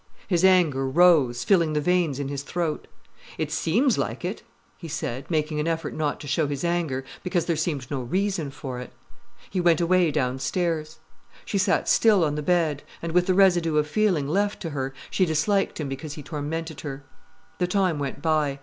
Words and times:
His 0.27 0.43
anger 0.43 0.89
rose, 0.89 1.43
filling 1.43 1.73
the 1.73 1.79
veins 1.79 2.17
in 2.19 2.27
his 2.27 2.41
throat. 2.41 2.87
"It 3.37 3.51
seems 3.51 3.99
like 3.99 4.25
it," 4.25 4.41
he 4.75 4.87
said, 4.87 5.29
making 5.29 5.59
an 5.59 5.67
effort 5.67 5.93
not 5.93 6.19
to 6.21 6.27
show 6.27 6.47
his 6.47 6.63
anger, 6.63 7.05
because 7.21 7.45
there 7.45 7.55
seemed 7.55 7.85
no 7.91 8.01
reason 8.01 8.49
for 8.49 8.79
it. 8.79 8.93
He 9.51 9.61
went 9.61 9.79
away 9.79 10.09
downstairs. 10.09 10.97
She 11.45 11.59
sat 11.59 11.87
still 11.87 12.23
on 12.23 12.33
the 12.33 12.41
bed, 12.41 12.81
and 12.99 13.11
with 13.11 13.27
the 13.27 13.35
residue 13.35 13.77
of 13.77 13.85
feeling 13.85 14.27
left 14.27 14.59
to 14.61 14.71
her, 14.71 14.91
she 15.11 15.23
disliked 15.23 15.79
him 15.79 15.87
because 15.87 16.13
he 16.13 16.23
tormented 16.23 16.81
her. 16.81 17.03
The 17.59 17.67
time 17.67 17.99
went 17.99 18.23
by. 18.23 18.57